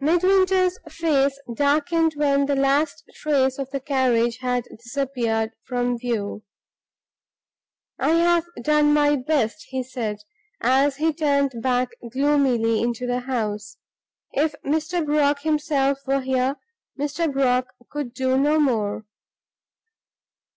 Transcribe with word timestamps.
Midwinter's 0.00 0.76
face 0.88 1.38
darkened 1.54 2.14
when 2.14 2.46
the 2.46 2.56
last 2.56 3.04
trace 3.14 3.58
of 3.60 3.70
the 3.70 3.78
carriage 3.78 4.38
had 4.38 4.64
disappeared 4.76 5.52
from 5.62 5.96
view. 5.96 6.42
"I 7.96 8.16
have 8.16 8.44
done 8.60 8.92
my 8.92 9.14
best," 9.14 9.66
he 9.68 9.84
said, 9.84 10.16
as 10.60 10.96
he 10.96 11.12
turned 11.12 11.62
back 11.62 11.90
gloomily 12.10 12.82
into 12.82 13.06
the 13.06 13.20
house 13.20 13.76
"If 14.32 14.56
Mr. 14.66 15.06
Brock 15.06 15.42
himself 15.42 15.98
were 16.08 16.22
here, 16.22 16.56
Mr. 16.98 17.32
Brock 17.32 17.68
could 17.88 18.12
do 18.14 18.36
no 18.36 18.58
more!" 18.58 19.04